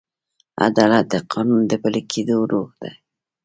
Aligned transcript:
عدالت 0.65 1.05
د 1.13 1.15
قانون 1.31 1.61
د 1.67 1.73
پلي 1.81 2.01
کېدو 2.11 2.37
روح 2.51 2.69
دی. 2.81 2.93